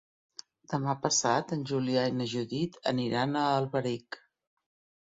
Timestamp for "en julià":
1.57-2.07